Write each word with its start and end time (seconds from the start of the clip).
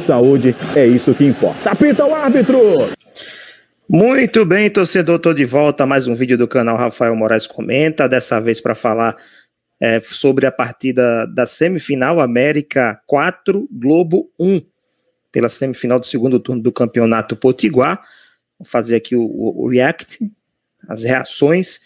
saúde, 0.00 0.56
é 0.74 0.86
isso 0.86 1.14
que 1.14 1.24
importa. 1.24 1.70
Apita 1.70 2.04
o 2.04 2.14
árbitro! 2.14 2.58
Muito 3.88 4.44
bem, 4.44 4.70
torcedor, 4.70 5.16
estou 5.16 5.34
de 5.34 5.44
volta 5.44 5.84
mais 5.84 6.06
um 6.06 6.14
vídeo 6.14 6.38
do 6.38 6.46
canal 6.46 6.76
Rafael 6.76 7.14
Moraes 7.14 7.46
Comenta, 7.46 8.08
dessa 8.08 8.40
vez 8.40 8.60
para 8.60 8.74
falar 8.74 9.16
é, 9.80 10.00
sobre 10.00 10.46
a 10.46 10.52
partida 10.52 11.26
da 11.26 11.46
semifinal 11.46 12.20
América 12.20 13.00
4, 13.06 13.68
Globo 13.72 14.30
1, 14.38 14.62
pela 15.32 15.48
semifinal 15.48 15.98
do 15.98 16.06
segundo 16.06 16.38
turno 16.38 16.62
do 16.62 16.70
Campeonato 16.70 17.34
Potiguar. 17.34 18.00
Vou 18.58 18.66
fazer 18.66 18.96
aqui 18.96 19.16
o, 19.16 19.24
o 19.24 19.68
react, 19.68 20.18
as 20.88 21.02
reações 21.02 21.80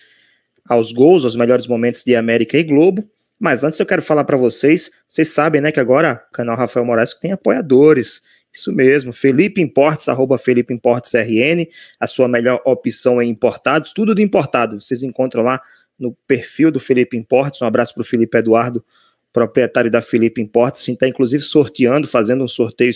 aos 0.68 0.92
gols, 0.92 1.24
aos 1.24 1.36
melhores 1.36 1.66
momentos 1.66 2.02
de 2.04 2.16
América 2.16 2.58
e 2.58 2.64
Globo. 2.64 3.08
Mas 3.44 3.62
antes 3.62 3.78
eu 3.78 3.84
quero 3.84 4.00
falar 4.00 4.24
para 4.24 4.38
vocês, 4.38 4.90
vocês 5.06 5.28
sabem, 5.28 5.60
né, 5.60 5.70
que 5.70 5.78
agora 5.78 6.24
o 6.30 6.32
canal 6.32 6.56
Rafael 6.56 6.86
Moraes 6.86 7.12
tem 7.12 7.30
apoiadores. 7.30 8.22
Isso 8.50 8.72
mesmo, 8.72 9.12
Felipe 9.12 9.60
Importes, 9.60 10.08
arroba 10.08 10.38
Felipe 10.38 10.72
Importes 10.72 11.12
RN, 11.12 11.68
a 12.00 12.06
sua 12.06 12.26
melhor 12.26 12.62
opção 12.64 13.20
em 13.20 13.28
importados, 13.28 13.92
tudo 13.92 14.14
de 14.14 14.22
importado, 14.22 14.80
vocês 14.80 15.02
encontram 15.02 15.42
lá 15.42 15.60
no 15.98 16.16
perfil 16.26 16.72
do 16.72 16.80
Felipe 16.80 17.18
Importes, 17.18 17.60
um 17.60 17.66
abraço 17.66 17.92
para 17.92 18.00
o 18.00 18.04
Felipe 18.04 18.38
Eduardo, 18.38 18.82
proprietário 19.30 19.90
da 19.90 20.00
Felipe 20.00 20.40
Importes, 20.40 20.80
a 20.80 20.84
gente 20.86 20.94
está 20.94 21.08
inclusive 21.08 21.44
sorteando, 21.44 22.08
fazendo 22.08 22.44
um 22.44 22.48
sorteio 22.48 22.94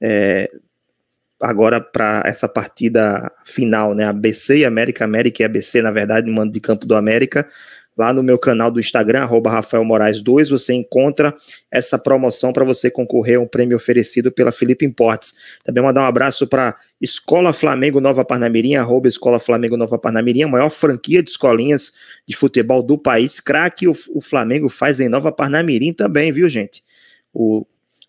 é, 0.00 0.50
agora 1.38 1.78
para 1.78 2.22
essa 2.24 2.48
partida 2.48 3.30
final, 3.44 3.94
né, 3.94 4.04
ABC 4.04 4.64
América, 4.64 5.04
América 5.04 5.42
e 5.42 5.44
ABC, 5.44 5.82
na 5.82 5.90
verdade, 5.90 6.26
no 6.26 6.32
mando 6.32 6.52
de 6.52 6.60
campo 6.60 6.86
do 6.86 6.96
América, 6.96 7.46
Lá 7.96 8.12
no 8.12 8.22
meu 8.24 8.36
canal 8.38 8.70
do 8.72 8.80
Instagram, 8.80 9.28
Rafael 9.46 9.84
Moraes 9.84 10.20
2, 10.20 10.48
você 10.48 10.74
encontra 10.74 11.34
essa 11.70 11.96
promoção 11.96 12.52
para 12.52 12.64
você 12.64 12.90
concorrer 12.90 13.38
a 13.38 13.40
um 13.40 13.46
prêmio 13.46 13.76
oferecido 13.76 14.32
pela 14.32 14.50
Felipe 14.50 14.84
Importes. 14.84 15.34
Também 15.64 15.82
mandar 15.82 16.02
um 16.02 16.06
abraço 16.06 16.46
para 16.46 16.76
Escola 17.00 17.52
Flamengo 17.52 18.00
Nova 18.00 18.24
Parnamirim, 18.24 18.74
arroba 18.74 19.06
Escola 19.06 19.38
Flamengo 19.38 19.76
Nova 19.76 19.96
Parnamirim, 19.96 20.42
a 20.42 20.48
maior 20.48 20.70
franquia 20.70 21.22
de 21.22 21.30
escolinhas 21.30 21.92
de 22.26 22.36
futebol 22.36 22.82
do 22.82 22.98
país. 22.98 23.38
Craque 23.40 23.86
o, 23.86 23.96
o 24.10 24.20
Flamengo 24.20 24.68
faz 24.68 24.98
em 24.98 25.08
Nova 25.08 25.30
Parnamirim 25.30 25.92
também, 25.92 26.32
viu, 26.32 26.48
gente? 26.48 26.82
O 27.32 27.64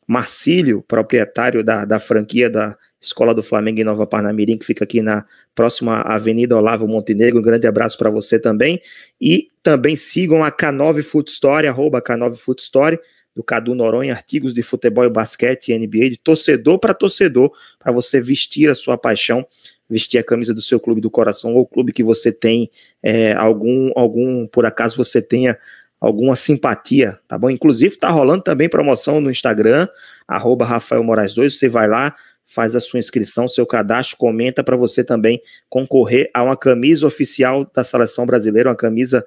Marcílio, 0.08 0.84
proprietário 0.88 1.64
da, 1.64 1.86
da 1.86 2.00
franquia 2.00 2.50
da 2.50 2.76
Escola 3.06 3.34
do 3.34 3.44
Flamengo 3.44 3.80
em 3.80 3.84
Nova 3.84 4.06
Parnamirim, 4.08 4.58
que 4.58 4.66
fica 4.66 4.84
aqui 4.84 5.02
na 5.02 5.26
próxima 5.54 6.02
Avenida 6.02 6.58
Olavo 6.58 6.88
Montenegro. 6.88 7.40
Um 7.40 7.44
grande 7.44 7.68
abraço 7.68 7.98
para 7.98 8.10
você 8.10 8.40
também. 8.40 8.82
E 9.20 9.50
também 9.62 9.96
sigam 9.96 10.44
a 10.44 10.52
K9 10.52 11.04
Foot 11.04 11.32
Story, 11.32 11.68
arroba 11.68 12.02
K9 12.02 12.36
Foot 12.36 12.62
Story, 12.62 13.00
do 13.36 13.44
Cadu 13.44 13.76
Noronha, 13.76 14.14
artigos 14.14 14.54
de 14.54 14.64
futebol 14.64 15.04
e 15.04 15.10
basquete 15.10 15.70
e 15.70 15.78
NBA, 15.78 16.12
de 16.12 16.18
torcedor 16.18 16.80
para 16.80 16.94
torcedor, 16.94 17.52
para 17.78 17.92
você 17.92 18.22
vestir 18.22 18.70
a 18.70 18.76
sua 18.76 18.98
paixão, 18.98 19.46
vestir 19.90 20.18
a 20.18 20.24
camisa 20.24 20.54
do 20.54 20.62
seu 20.62 20.80
clube 20.80 21.02
do 21.02 21.12
coração, 21.12 21.54
ou 21.54 21.66
clube 21.68 21.92
que 21.92 22.04
você 22.04 22.32
tem 22.32 22.72
é, 23.04 23.34
algum, 23.34 23.92
algum, 23.96 24.48
por 24.48 24.66
acaso 24.66 24.96
você 24.96 25.22
tenha 25.22 25.58
alguma 26.00 26.36
simpatia, 26.36 27.20
tá 27.28 27.38
bom? 27.38 27.50
Inclusive, 27.50 27.98
tá 27.98 28.10
rolando 28.10 28.44
também 28.44 28.70
promoção 28.70 29.20
no 29.20 29.32
Instagram, 29.32 29.88
arroba 30.28 30.66
Rafael 30.66 31.04
Moraes 31.04 31.34
2, 31.34 31.58
você 31.58 31.68
vai 31.68 31.88
lá, 31.88 32.16
faz 32.56 32.74
a 32.74 32.80
sua 32.80 33.00
inscrição, 33.00 33.50
seu 33.50 33.66
cadastro, 33.66 34.16
comenta 34.16 34.64
para 34.64 34.78
você 34.78 35.04
também 35.04 35.42
concorrer 35.70 36.32
a 36.34 36.42
uma 36.42 36.56
camisa 36.56 37.06
oficial 37.06 37.70
da 37.76 37.84
seleção 37.84 38.26
brasileira, 38.26 38.70
uma 38.70 38.76
camisa 38.76 39.26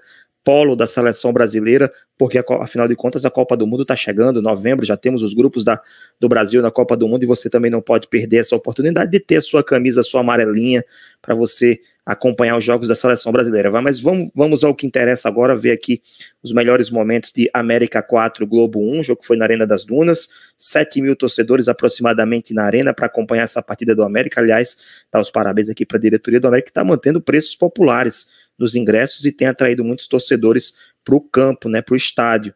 polo 0.48 0.74
da 0.74 0.86
seleção 0.86 1.30
brasileira, 1.30 1.92
porque 2.16 2.42
afinal 2.58 2.88
de 2.88 2.96
contas 2.96 3.26
a 3.26 3.30
Copa 3.30 3.54
do 3.54 3.66
Mundo 3.66 3.82
está 3.82 3.94
chegando, 3.94 4.40
novembro, 4.40 4.82
já 4.82 4.96
temos 4.96 5.22
os 5.22 5.34
grupos 5.34 5.62
da, 5.62 5.78
do 6.18 6.26
Brasil 6.26 6.62
na 6.62 6.70
Copa 6.70 6.96
do 6.96 7.06
Mundo 7.06 7.22
e 7.22 7.26
você 7.26 7.50
também 7.50 7.70
não 7.70 7.82
pode 7.82 8.08
perder 8.08 8.38
essa 8.38 8.56
oportunidade 8.56 9.10
de 9.10 9.20
ter 9.20 9.36
a 9.36 9.42
sua 9.42 9.62
camisa, 9.62 10.00
a 10.00 10.04
sua 10.04 10.22
amarelinha, 10.22 10.82
para 11.20 11.34
você 11.34 11.78
acompanhar 12.06 12.56
os 12.56 12.64
jogos 12.64 12.88
da 12.88 12.94
seleção 12.94 13.30
brasileira. 13.30 13.70
Mas 13.82 14.00
vamos, 14.00 14.30
vamos 14.34 14.64
ao 14.64 14.74
que 14.74 14.86
interessa 14.86 15.28
agora, 15.28 15.54
ver 15.54 15.72
aqui 15.72 16.00
os 16.42 16.50
melhores 16.50 16.88
momentos 16.90 17.30
de 17.30 17.50
América 17.52 18.00
4, 18.00 18.46
Globo 18.46 18.80
1, 18.80 19.02
jogo 19.02 19.20
que 19.20 19.26
foi 19.26 19.36
na 19.36 19.44
Arena 19.44 19.66
das 19.66 19.84
Dunas, 19.84 20.30
7 20.56 21.02
mil 21.02 21.14
torcedores 21.14 21.68
aproximadamente 21.68 22.54
na 22.54 22.64
arena 22.64 22.94
para 22.94 23.04
acompanhar 23.04 23.42
essa 23.42 23.62
partida 23.62 23.94
do 23.94 24.02
América. 24.02 24.40
Aliás, 24.40 24.78
dá 25.12 25.20
os 25.20 25.30
parabéns 25.30 25.68
aqui 25.68 25.84
para 25.84 25.98
a 25.98 26.00
diretoria 26.00 26.40
do 26.40 26.46
América, 26.46 26.68
que 26.68 26.70
está 26.70 26.82
mantendo 26.82 27.20
preços 27.20 27.54
populares 27.54 28.47
nos 28.58 28.74
ingressos 28.74 29.24
e 29.24 29.32
tem 29.32 29.46
atraído 29.46 29.84
muitos 29.84 30.08
torcedores 30.08 30.74
para 31.04 31.14
o 31.14 31.20
campo, 31.20 31.68
né, 31.68 31.80
para 31.80 31.94
o 31.94 31.96
estádio, 31.96 32.54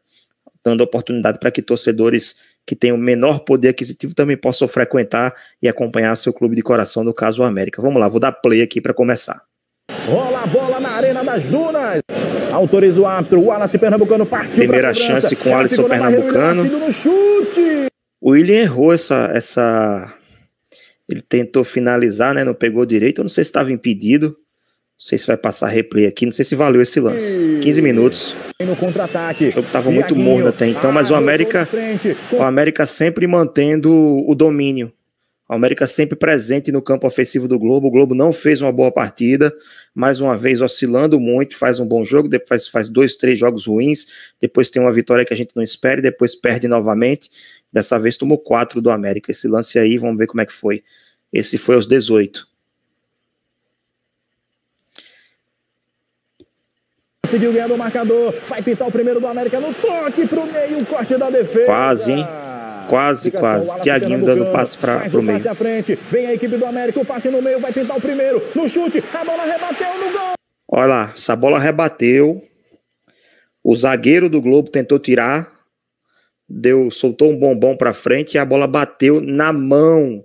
dando 0.65 0.83
oportunidade 0.83 1.39
para 1.39 1.51
que 1.51 1.63
torcedores 1.63 2.41
que 2.67 2.77
têm 2.77 2.93
o 2.93 2.99
menor 2.99 3.41
poder 3.41 3.69
aquisitivo 3.69 4.15
também 4.15 4.37
possam 4.37 4.69
frequentar 4.69 5.35
e 5.61 5.69
acompanhar 5.69 6.15
seu 6.17 6.33
clube 6.33 6.55
de 6.55 6.63
coração, 6.63 7.03
no 7.03 7.13
caso 7.13 7.43
o 7.43 7.45
América. 7.45 7.83
Vamos 7.83 8.01
lá, 8.01 8.09
vou 8.09 8.21
dar 8.21 8.33
play 8.33 8.63
aqui 8.63 8.81
para 8.81 8.95
começar. 8.95 9.43
Rola 10.07 10.43
a 10.43 10.47
bola 10.47 10.81
na 10.81 10.91
Arena 10.91 11.25
das 11.25 11.49
Dunas. 11.49 12.01
Autoriza 12.53 13.01
o 13.01 13.07
árbitro. 13.07 13.41
O 13.41 13.45
Wallace 13.47 13.79
Pernambucano 13.79 14.27
partiu 14.27 14.57
Primeira 14.57 14.95
chance 14.95 15.35
com 15.37 15.51
o 15.51 15.57
Alisson 15.57 15.89
Pernambucano. 15.89 16.65
No 16.65 16.93
chute. 16.93 17.87
O 18.21 18.31
William 18.31 18.61
errou 18.61 18.93
essa, 18.93 19.31
essa. 19.33 20.13
Ele 21.09 21.23
tentou 21.23 21.65
finalizar, 21.65 22.35
né? 22.35 22.45
Não 22.45 22.55
pegou 22.55 22.87
direito. 22.87 23.21
Eu 23.21 23.25
não 23.25 23.29
sei 23.29 23.45
se 23.45 23.49
estava 23.49 23.73
impedido. 23.73 24.37
Não 25.03 25.09
sei 25.09 25.19
se 25.19 25.27
vai 25.27 25.37
passar 25.37 25.67
replay 25.67 26.07
aqui. 26.07 26.25
Não 26.25 26.31
sei 26.31 26.45
se 26.45 26.55
valeu 26.55 26.81
esse 26.81 27.01
lance. 27.01 27.37
15 27.61 27.83
minutos. 27.83 28.37
No 28.65 28.77
contra-ataque. 28.77 29.49
O 29.49 29.51
jogo 29.51 29.67
estava 29.67 29.91
muito 29.91 30.15
morno 30.15 30.49
até 30.49 30.69
então, 30.69 30.93
mas 30.93 31.11
o 31.11 31.17
América, 31.17 31.69
o 32.31 32.41
América 32.41 32.87
sempre 32.87 33.27
mantendo 33.27 33.93
o 33.93 34.33
domínio. 34.33 34.93
O 35.49 35.55
América 35.55 35.89
sempre 35.89 36.15
presente 36.15 36.71
no 36.71 36.81
campo 36.81 37.05
ofensivo 37.05 37.49
do 37.49 37.59
Globo. 37.59 37.89
O 37.89 37.91
Globo 37.91 38.15
não 38.15 38.33
fez 38.33 38.63
uma 38.63 38.71
boa 38.71 38.93
partida, 38.93 39.53
mais 39.93 40.21
uma 40.21 40.39
vez 40.39 40.61
oscilando 40.61 41.19
muito, 41.19 41.57
faz 41.57 41.81
um 41.81 41.87
bom 41.87 42.05
jogo, 42.05 42.29
depois 42.29 42.69
faz 42.69 42.89
dois, 42.89 43.17
três 43.17 43.37
jogos 43.37 43.67
ruins, 43.67 44.07
depois 44.41 44.71
tem 44.71 44.81
uma 44.81 44.93
vitória 44.93 45.25
que 45.25 45.35
a 45.35 45.37
gente 45.37 45.51
não 45.57 45.65
espera 45.65 45.99
e 45.99 46.03
depois 46.03 46.37
perde 46.37 46.69
novamente. 46.69 47.29
Dessa 47.73 47.99
vez 47.99 48.17
tomou 48.17 48.39
quatro 48.39 48.81
do 48.81 48.89
América. 48.89 49.33
Esse 49.33 49.49
lance 49.49 49.81
aí, 49.81 49.99
vamos 49.99 50.17
ver 50.17 50.29
como 50.29 50.43
é 50.43 50.47
que 50.47 50.53
foi. 50.53 50.85
Esse 51.33 51.59
foi 51.59 51.75
aos 51.75 51.89
18. 51.89 52.52
Conseguiu 57.33 57.51
ganhar 57.51 57.73
o 57.73 57.79
marcador. 57.79 58.35
Vai 58.47 58.63
pintar 58.63 58.87
o 58.87 58.93
primeiro 58.93 59.19
do 59.19 59.27
América 59.27 59.59
no 59.59 59.73
toque 59.73 60.27
para 60.27 60.41
o 60.41 60.53
meio, 60.53 60.85
corte 60.85 61.17
da 61.17 61.31
defesa. 61.31 61.65
Quase, 61.65 62.13
hein? 62.13 62.27
Quase, 62.91 63.31
quase. 63.31 63.81
Tiaguinho 63.81 64.23
dando 64.23 64.53
passe 64.53 64.77
para 64.77 65.07
o 65.19 65.23
meio. 65.23 65.51
à 65.51 65.55
frente. 65.55 65.99
Vem 66.11 66.27
a 66.27 66.35
equipe 66.35 66.59
do 66.59 66.67
América, 66.67 67.01
o 67.01 67.07
passe 67.07 67.31
no 67.31 67.41
meio, 67.41 67.59
vai 67.59 67.73
pintar 67.73 67.97
o 67.97 68.01
primeiro. 68.03 68.43
No 68.55 68.69
chute, 68.69 69.03
a 69.15 69.25
bola 69.25 69.45
rebateu 69.45 69.99
no 69.99 70.13
gol. 70.13 70.33
Olha 70.69 70.85
lá, 70.85 71.13
essa 71.17 71.35
bola 71.35 71.59
rebateu. 71.59 72.43
O 73.65 73.75
zagueiro 73.75 74.29
do 74.29 74.43
Globo 74.43 74.69
tentou 74.69 74.99
tirar, 74.99 75.51
deu, 76.47 76.91
soltou 76.91 77.31
um 77.31 77.39
bombom 77.39 77.75
para 77.79 77.95
frente 77.95 78.35
e 78.35 78.39
a 78.39 78.45
bola 78.45 78.67
bateu 78.67 79.23
na 79.23 79.55
mão 79.55 80.23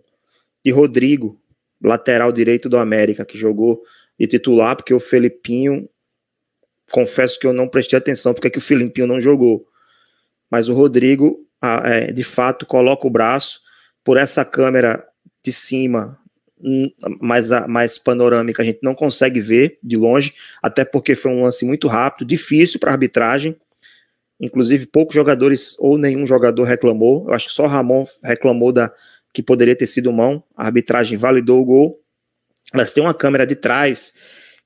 de 0.65 0.71
Rodrigo, 0.71 1.39
lateral 1.81 2.33
direito 2.33 2.67
do 2.67 2.77
América, 2.77 3.23
que 3.23 3.37
jogou 3.37 3.81
de 4.19 4.27
titular, 4.27 4.75
porque 4.75 4.93
o 4.93 4.99
Felipinho, 4.99 5.87
confesso 6.91 7.39
que 7.39 7.47
eu 7.47 7.53
não 7.53 7.67
prestei 7.67 7.97
atenção 7.97 8.33
porque 8.33 8.47
é 8.47 8.51
que 8.51 8.57
o 8.57 8.61
Felipinho 8.61 9.07
não 9.07 9.19
jogou. 9.19 9.67
Mas 10.49 10.69
o 10.69 10.73
Rodrigo 10.73 11.45
é, 11.83 12.11
de 12.11 12.23
fato 12.23 12.65
coloca 12.65 13.07
o 13.07 13.09
braço 13.09 13.61
por 14.03 14.17
essa 14.17 14.45
câmera 14.45 15.05
de 15.43 15.51
cima 15.51 16.17
hum, 16.61 16.89
mais, 17.19 17.49
mais 17.67 17.97
panorâmica, 17.97 18.61
a 18.61 18.65
gente 18.65 18.79
não 18.81 18.95
consegue 18.95 19.39
ver 19.39 19.79
de 19.83 19.97
longe, 19.97 20.33
até 20.61 20.85
porque 20.85 21.15
foi 21.15 21.31
um 21.31 21.43
lance 21.43 21.65
muito 21.65 21.87
rápido, 21.87 22.27
difícil 22.27 22.79
para 22.79 22.91
arbitragem. 22.91 23.55
Inclusive, 24.39 24.85
poucos 24.85 25.15
jogadores 25.15 25.75
ou 25.79 25.97
nenhum 25.97 26.25
jogador 26.27 26.63
reclamou. 26.63 27.25
Eu 27.27 27.33
acho 27.33 27.47
que 27.47 27.53
só 27.53 27.65
Ramon 27.65 28.05
reclamou 28.23 28.71
da 28.71 28.93
que 29.33 29.41
poderia 29.41 29.75
ter 29.75 29.87
sido 29.87 30.13
mão. 30.13 30.43
A 30.55 30.65
arbitragem 30.65 31.17
validou 31.17 31.59
o 31.59 31.65
gol. 31.65 32.01
Mas 32.73 32.93
tem 32.93 33.03
uma 33.03 33.13
câmera 33.13 33.47
de 33.47 33.55
trás 33.55 34.13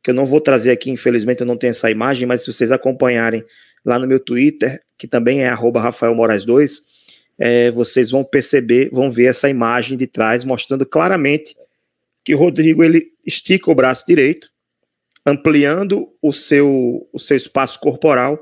que 0.04 0.10
eu 0.10 0.14
não 0.14 0.26
vou 0.26 0.42
trazer 0.42 0.72
aqui, 0.72 0.90
infelizmente 0.90 1.42
eu 1.42 1.48
não 1.48 1.58
tenho 1.58 1.72
essa 1.72 1.92
imagem, 1.92 2.28
mas 2.28 2.42
se 2.42 2.52
vocês 2.52 2.72
acompanharem 2.72 3.44
lá 3.86 4.00
no 4.00 4.08
meu 4.08 4.20
Twitter, 4.20 4.82
que 4.98 5.08
também 5.08 5.44
é 5.44 5.50
arroba 5.50 5.82
Rafael 5.82 6.16
Moraes 6.16 6.46
2, 6.46 6.84
é, 7.38 7.72
vocês 7.72 8.12
vão 8.12 8.24
perceber, 8.24 8.90
vão 8.92 9.10
ver 9.10 9.26
essa 9.26 9.50
imagem 9.50 9.98
de 9.98 10.08
trás 10.08 10.46
mostrando 10.46 10.86
claramente 10.86 11.56
que 12.24 12.36
o 12.36 12.38
Rodrigo 12.38 12.84
ele 12.84 13.12
estica 13.26 13.72
o 13.72 13.76
braço 13.76 14.06
direito, 14.08 14.50
ampliando 15.26 16.08
o 16.22 16.32
seu, 16.32 17.08
o 17.12 17.20
seu 17.20 17.38
espaço 17.38 17.80
corporal 17.80 18.40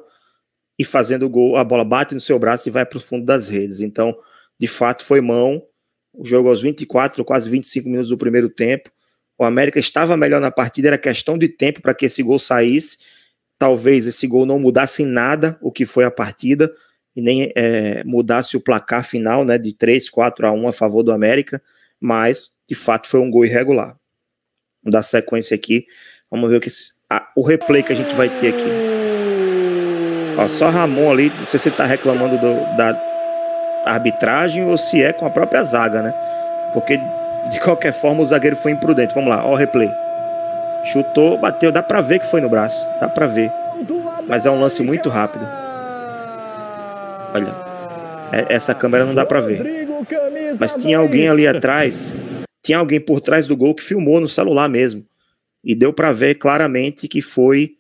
e 0.78 0.86
fazendo 0.86 1.26
o 1.26 1.30
gol, 1.30 1.58
a 1.58 1.64
bola 1.64 1.84
bate 1.84 2.14
no 2.14 2.22
seu 2.22 2.40
braço 2.40 2.68
e 2.68 2.72
vai 2.72 2.86
para 2.86 2.98
o 2.98 3.02
fundo 3.02 3.26
das 3.26 3.50
redes. 3.50 3.82
Então, 3.82 4.16
de 4.58 4.68
fato, 4.68 5.04
foi 5.04 5.22
mão. 5.22 5.62
O 6.14 6.26
jogo 6.26 6.50
aos 6.50 6.62
24, 6.62 7.24
quase 7.24 7.50
25 7.50 7.88
minutos 7.88 8.10
do 8.10 8.18
primeiro 8.18 8.50
tempo. 8.50 8.90
O 9.40 9.46
América 9.46 9.80
estava 9.80 10.16
melhor 10.16 10.42
na 10.42 10.52
partida, 10.52 10.90
era 10.90 10.98
questão 10.98 11.38
de 11.38 11.48
tempo 11.48 11.82
para 11.82 11.96
que 11.96 12.06
esse 12.06 12.22
gol 12.22 12.38
saísse 12.38 12.98
talvez 13.60 14.08
esse 14.08 14.26
gol 14.26 14.46
não 14.46 14.58
mudasse 14.58 15.04
em 15.04 15.06
nada 15.06 15.58
o 15.62 15.70
que 15.70 15.86
foi 15.86 16.06
a 16.06 16.10
partida. 16.10 16.74
e 17.16 17.22
nem 17.22 17.52
é, 17.56 18.02
mudasse 18.06 18.56
o 18.56 18.62
placar 18.62 19.04
final 19.04 19.44
né, 19.44 19.58
de 19.58 19.74
3, 19.74 20.10
4 20.10 20.48
a 20.48 20.52
1 20.54 20.68
a 20.70 20.72
favor 20.72 21.04
do 21.04 21.12
América, 21.12 21.62
mas 22.00 22.52
de 22.68 22.76
fato 22.76 23.10
foi 23.10 23.20
um 23.20 23.30
gol 23.30 23.44
irregular. 23.44 23.98
Vamos 24.82 24.94
dar 24.94 25.02
sequência 25.02 25.54
aqui. 25.54 25.86
Vamos 26.32 26.50
ver 26.50 26.58
o 26.58 26.62
que 26.62 26.70
o 27.36 27.42
replay 27.42 27.84
que 27.84 27.92
a 27.92 27.96
gente 27.96 28.16
vai 28.16 28.30
ter 28.40 28.50
aqui. 28.50 28.70
Ó, 30.38 30.48
só 30.48 30.70
Ramon 30.70 31.12
ali, 31.12 31.30
não 31.32 31.48
sei 31.48 31.60
se 31.60 31.68
ele 31.68 31.76
tá 31.76 31.86
reclamando 31.86 32.38
do, 32.38 32.78
da 32.78 32.96
arbitragem 33.86 34.64
ou 34.64 34.78
se 34.78 35.04
é 35.04 35.12
com 35.12 35.26
a 35.26 35.30
própria 35.30 35.64
zaga, 35.64 36.04
né? 36.04 36.14
Porque 36.74 36.98
de 37.52 37.60
qualquer 37.60 37.94
forma 37.94 38.22
o 38.22 38.26
zagueiro 38.26 38.56
foi 38.56 38.72
imprudente. 38.72 39.14
Vamos 39.14 39.30
lá, 39.30 39.46
ó 39.46 39.54
o 39.54 39.56
replay. 39.56 39.90
Chutou, 40.92 41.38
bateu, 41.38 41.72
dá 41.72 41.84
pra 41.84 42.02
ver 42.02 42.20
que 42.20 42.26
foi 42.26 42.42
no 42.42 42.50
braço, 42.50 42.90
dá 43.00 43.08
pra 43.08 43.26
ver. 43.26 43.52
Mas 44.28 44.46
é 44.46 44.52
um 44.52 44.60
lance 44.60 44.82
muito 44.82 45.10
rápido. 45.10 45.46
Olha, 47.34 47.54
é, 48.32 48.54
essa 48.54 48.74
câmera 48.74 49.06
não 49.06 49.14
dá 49.14 49.26
pra 49.26 49.42
ver. 49.42 49.88
Mas 50.60 50.76
tinha 50.76 50.98
alguém 50.98 51.30
ali 51.30 51.48
atrás, 51.48 52.14
tinha 52.64 52.78
alguém 52.78 53.00
por 53.00 53.22
trás 53.22 53.48
do 53.48 53.56
gol 53.56 53.76
que 53.76 53.84
filmou 53.84 54.20
no 54.20 54.30
celular 54.30 54.68
mesmo. 54.68 55.06
E 55.64 55.76
deu 55.76 55.92
para 55.92 56.12
ver 56.12 56.36
claramente 56.36 57.08
que 57.08 57.22
foi 57.22 57.72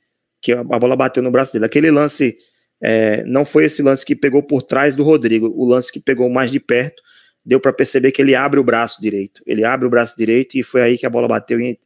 que 0.41 0.51
a 0.51 0.63
bola 0.63 0.95
bateu 0.95 1.23
no 1.23 1.31
braço 1.31 1.53
dele. 1.53 1.65
Aquele 1.65 1.91
lance 1.91 2.38
é, 2.81 3.23
não 3.25 3.45
foi 3.45 3.65
esse 3.65 3.81
lance 3.81 4.06
que 4.06 4.15
pegou 4.15 4.44
por 4.44 4.61
trás 4.63 4.95
do 4.95 5.03
Rodrigo, 5.03 5.51
o 5.56 5.67
lance 5.67 5.91
que 5.91 6.00
pegou 6.00 6.29
mais 6.29 6.51
de 6.51 6.59
perto. 6.59 7.01
Deu 7.45 7.59
para 7.59 7.74
perceber 7.74 8.12
que 8.12 8.21
ele 8.21 8.36
abre 8.36 8.59
o 8.59 8.63
braço 8.63 9.01
direito. 9.01 9.41
Ele 9.45 9.63
abre 9.63 9.88
o 9.88 9.89
braço 9.89 10.15
direito 10.18 10.57
e 10.57 10.63
foi 10.63 10.81
aí 10.81 10.97
que 10.97 11.06
a 11.06 11.09
bola 11.09 11.27
bateu 11.27 11.59
e, 11.59 11.80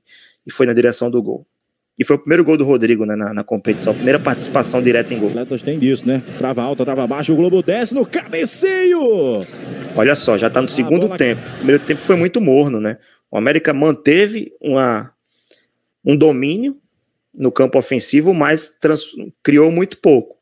e 0.45 0.51
foi 0.51 0.65
na 0.65 0.73
direção 0.73 1.09
do 1.09 1.21
gol. 1.21 1.45
E 1.97 2.03
foi 2.03 2.15
o 2.15 2.19
primeiro 2.19 2.43
gol 2.43 2.57
do 2.57 2.65
Rodrigo 2.65 3.05
né, 3.05 3.15
na, 3.15 3.33
na 3.33 3.43
competição, 3.43 3.93
primeira 3.93 4.19
participação 4.19 4.81
direta 4.81 5.13
em 5.13 5.19
gol. 5.19 5.29
Os 5.29 5.37
atletas 5.37 5.61
têm 5.61 5.77
disso, 5.77 6.07
né? 6.07 6.23
Trava 6.39 6.63
alta, 6.63 6.83
trava 6.83 7.05
baixo, 7.05 7.33
o 7.33 7.35
Globo 7.35 7.61
desce 7.61 7.93
no 7.93 8.03
cabeceio. 8.03 9.45
Olha 9.95 10.15
só, 10.15 10.35
já 10.35 10.49
tá 10.49 10.59
no 10.59 10.67
segundo 10.67 11.15
tempo. 11.15 11.41
O 11.47 11.57
primeiro 11.57 11.83
tempo 11.85 12.01
foi 12.01 12.15
muito 12.15 12.41
morno, 12.41 12.79
né? 12.79 12.97
O 13.29 13.37
América 13.37 13.73
manteve 13.73 14.51
uma, 14.59 15.13
um 16.03 16.17
domínio 16.17 16.77
no 17.33 17.51
campo 17.51 17.77
ofensivo, 17.77 18.33
mas 18.33 18.69
trans, 18.79 19.05
criou 19.43 19.71
muito 19.71 19.99
pouco. 19.99 20.37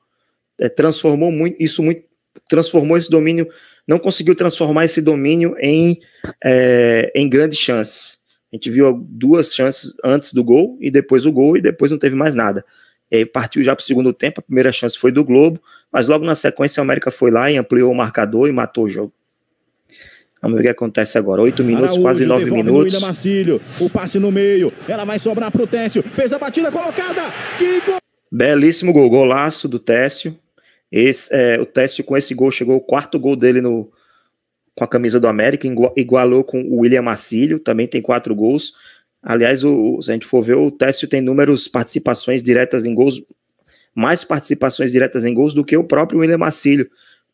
É, 0.58 0.70
transformou 0.70 1.32
muito 1.32 1.62
isso 1.62 1.84
muito, 1.84 2.04
transformou 2.48 2.98
esse 2.98 3.10
domínio, 3.10 3.48
não 3.88 4.00
conseguiu 4.00 4.36
transformar 4.36 4.86
esse 4.86 5.02
domínio 5.02 5.56
em, 5.60 6.00
é, 6.44 7.12
em 7.16 7.30
grandes 7.30 7.60
chances. 7.60 8.20
A 8.52 8.56
gente 8.56 8.70
viu 8.70 8.94
duas 9.10 9.54
chances 9.54 9.94
antes 10.04 10.34
do 10.34 10.44
gol 10.44 10.78
e 10.82 10.92
depois 10.92 11.26
o 11.26 11.32
gol 11.32 11.56
e 11.56 11.62
depois 11.62 11.90
não 11.92 11.98
teve 11.98 12.16
mais 12.16 12.36
nada. 12.36 12.66
E 13.10 13.26
partiu 13.26 13.62
já 13.64 13.76
para 13.76 13.82
o 13.82 13.86
segundo 13.86 14.14
tempo, 14.14 14.40
a 14.40 14.44
primeira 14.44 14.72
chance 14.72 14.98
foi 14.98 15.12
do 15.12 15.24
Globo, 15.24 15.62
mas 15.92 16.08
logo 16.08 16.26
na 16.26 16.36
sequência 16.36 16.80
o 16.80 16.84
América 16.84 17.12
foi 17.12 17.32
lá 17.32 17.52
e 17.52 17.58
ampliou 17.58 17.92
o 17.92 17.96
marcador 17.96 18.48
e 18.48 18.52
matou 18.52 18.86
o 18.86 18.90
jogo. 18.90 19.14
Vamos 20.42 20.58
ver 20.58 20.62
o 20.62 20.64
que 20.64 20.70
acontece 20.70 21.18
agora. 21.18 21.42
Oito 21.42 21.64
minutos, 21.64 21.90
Araújo, 21.90 22.02
quase 22.02 22.26
nove 22.26 22.50
minutos. 22.50 23.00
Marcílio, 23.00 23.62
o 23.80 23.90
passe 23.90 24.18
no 24.18 24.32
meio. 24.32 24.74
Ela 24.88 25.06
vai 25.06 25.20
sobrar 25.20 25.52
para 25.52 25.62
o 25.62 25.68
Técio. 25.68 26.02
Fez 26.02 26.34
a 26.34 26.40
batida 26.40 26.72
colocada. 26.72 27.32
Que 27.60 27.80
gol! 27.82 27.98
Belíssimo 28.32 28.92
gol. 28.92 29.08
Golaço 29.10 29.68
do 29.68 29.78
Técio. 29.78 30.36
Esse, 30.92 31.34
é, 31.34 31.60
o 31.60 31.66
Técio 31.66 32.04
com 32.04 32.18
esse 32.18 32.34
gol 32.34 32.52
chegou 32.52 32.76
o 32.76 32.82
quarto 32.82 33.20
gol 33.20 33.36
dele 33.36 33.62
no, 33.62 33.92
com 34.76 34.84
a 34.84 34.88
camisa 34.88 35.20
do 35.20 35.28
América. 35.28 35.68
Igualou 35.96 36.44
com 36.44 36.62
o 36.62 36.80
William 36.80 37.02
Marcílio. 37.02 37.60
Também 37.60 37.88
tem 37.88 38.02
quatro 38.02 38.36
gols. 38.36 38.74
Aliás, 39.24 39.64
o, 39.64 40.02
se 40.02 40.12
a 40.12 40.14
gente 40.14 40.26
for 40.26 40.42
ver, 40.42 40.56
o 40.56 40.72
Técio 40.72 41.08
tem 41.08 41.22
números 41.22 41.68
participações 41.68 42.42
diretas 42.42 42.86
em 42.86 42.94
gols, 42.94 43.24
mais 43.96 44.24
participações 44.24 44.92
diretas 44.92 45.24
em 45.24 45.34
gols 45.34 45.54
do 45.54 45.64
que 45.64 45.78
o 45.78 45.84
próprio 45.84 46.20
William 46.20 46.40
Marcílio 46.40 46.90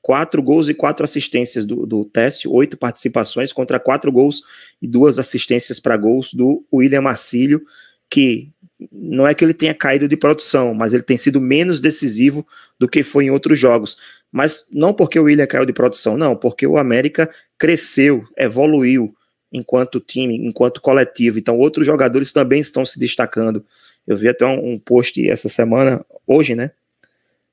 quatro 0.07 0.42
gols 0.42 0.69
e 0.69 0.74
quatro 0.74 1.04
assistências 1.04 1.65
do, 1.65 1.86
do 1.86 2.06
Teste, 2.06 2.48
oito 2.48 2.77
participações 2.77 3.51
contra 3.51 3.77
quatro 3.77 4.09
gols 4.09 4.42
e 4.81 4.88
duas 4.88 5.19
assistências 5.19 5.81
para 5.81 5.98
gols 5.98 6.33
do 6.33 6.65
William 6.71 7.01
Marcílio, 7.01 7.62
que 8.09 8.50
não 8.91 9.27
é 9.27 9.33
que 9.33 9.44
ele 9.44 9.53
tenha 9.53 9.74
caído 9.74 10.07
de 10.07 10.15
produção, 10.15 10.74
mas 10.74 10.94
ele 10.94 11.03
tem 11.03 11.18
sido 11.18 11.41
menos 11.41 11.81
decisivo 11.81 12.45
do 12.77 12.88
que 12.88 13.01
foi 13.01 13.25
em 13.25 13.31
outros 13.31 13.57
jogos. 13.59 13.97
Mas 14.31 14.68
não 14.71 14.94
porque 14.94 15.19
o 15.19 15.24
William 15.24 15.47
caiu 15.47 15.65
de 15.65 15.74
produção, 15.74 16.18
não, 16.18 16.35
porque 16.35 16.68
o 16.68 16.77
América 16.77 17.29
cresceu, 17.57 18.24
evoluiu 18.38 19.15
enquanto 19.51 20.00
time, 20.00 20.35
enquanto 20.38 20.81
coletivo. 20.81 21.39
Então 21.39 21.57
outros 21.57 21.85
jogadores 21.85 22.31
também 22.31 22.59
estão 22.59 22.85
se 22.85 23.00
destacando. 23.00 23.65
Eu 24.06 24.15
vi 24.15 24.27
até 24.27 24.45
um, 24.45 24.77
post 24.77 25.27
essa 25.30 25.50
semana, 25.50 26.06
hoje, 26.25 26.56
né? 26.56 26.71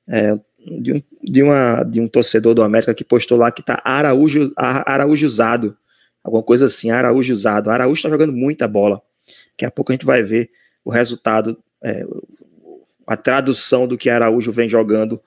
É, 0.07 0.37
de 0.59 0.93
um, 0.93 1.03
de, 1.23 1.43
uma, 1.43 1.83
de 1.83 1.99
um 1.99 2.07
torcedor 2.07 2.53
do 2.53 2.61
América 2.61 2.93
que 2.93 3.03
postou 3.03 3.37
lá 3.37 3.51
que 3.51 3.63
tá 3.63 3.81
Araújo, 3.83 4.51
Araújo 4.55 5.25
usado, 5.25 5.75
alguma 6.23 6.43
coisa 6.43 6.65
assim, 6.65 6.91
Araújo 6.91 7.33
usado. 7.33 7.69
Araújo 7.69 8.03
tá 8.03 8.09
jogando 8.09 8.33
muita 8.33 8.67
bola. 8.67 9.01
Daqui 9.51 9.65
a 9.65 9.71
pouco 9.71 9.91
a 9.91 9.95
gente 9.95 10.05
vai 10.05 10.21
ver 10.21 10.51
o 10.85 10.91
resultado, 10.91 11.57
é, 11.83 12.05
a 13.07 13.17
tradução 13.17 13.87
do 13.87 13.97
que 13.97 14.09
Araújo 14.09 14.51
vem 14.51 14.69
jogando 14.69 15.19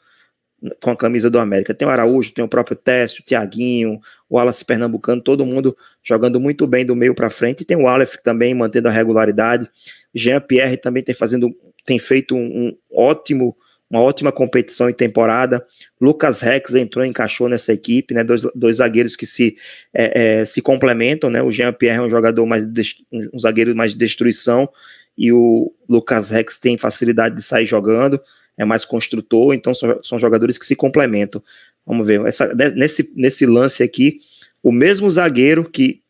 com 0.82 0.90
a 0.90 0.96
camisa 0.96 1.31
do 1.31 1.38
América. 1.38 1.75
Tem 1.75 1.87
o 1.87 1.90
Araújo, 1.90 2.32
tem 2.32 2.44
o 2.44 2.49
próprio 2.49 2.76
Técio, 2.76 3.20
o 3.20 3.25
Tiaguinho, 3.25 4.00
o 4.28 4.37
Wallace 4.37 4.64
Pernambucano, 4.64 5.20
todo 5.20 5.44
mundo 5.44 5.76
jogando 6.02 6.40
muito 6.40 6.66
bem 6.66 6.84
do 6.84 6.96
meio 6.96 7.14
para 7.14 7.31
frente. 7.31 7.62
E 7.62 7.64
tem 7.64 7.76
o 7.76 7.87
Aleph 7.87 8.16
também 8.22 8.55
mantendo 8.55 8.88
a 8.88 8.90
regularidade. 8.90 9.69
Jean 10.14 10.40
Pierre 10.40 10.76
também 10.76 11.02
tem 11.02 11.14
fazendo, 11.14 11.55
tem 11.84 11.99
feito 11.99 12.37
um, 12.37 12.76
ótimo 12.90 13.56
uma 13.90 14.02
ótima 14.02 14.31
competição 14.31 14.90
e 14.90 14.93
temporada. 14.93 15.64
Lucas 15.99 16.43
Rex 16.43 16.75
entrou 16.75 17.02
e 17.05 17.08
encaixou 17.08 17.49
nessa 17.49 17.72
equipe, 17.72 18.12
né? 18.12 18.22
Dois, 18.22 18.43
dois 18.55 18.76
zagueiros 18.76 19.16
que 19.16 19.25
se, 19.25 19.56
é, 19.94 20.40
é, 20.40 20.44
se 20.44 20.60
complementam, 20.60 21.31
né? 21.31 21.43
O 21.43 21.50
Jean 21.50 21.72
Pierre 21.72 21.96
é 21.96 22.02
um 22.02 22.10
jogador 22.10 22.44
mais 22.44 22.66
um 23.32 23.38
zagueiro 23.38 23.75
mais 23.75 23.93
de 23.93 23.99
destruição 23.99 24.69
e 25.19 25.32
o 25.32 25.75
Lucas 25.88 26.31
Rex 26.31 26.59
tem 26.59 26.79
facilidade 26.79 27.35
de 27.35 27.43
sair 27.43 27.67
jogando, 27.67 28.20
é 28.56 28.65
mais 28.65 28.85
construtor, 28.85 29.53
então 29.53 29.75
são, 29.75 29.99
são 30.03 30.19
jogadores 30.19 30.56
que 30.56 30.65
se 30.65 30.76
complementam. 30.76 31.43
Vamos 31.85 32.06
ver, 32.06 32.25
essa, 32.25 32.55
nesse, 32.75 33.12
nesse 33.17 33.44
lance 33.44 33.82
aqui, 33.82 34.20
o 34.62 34.70
mesmo 34.70 35.11
zagueiro 35.11 35.69
que 35.69 36.00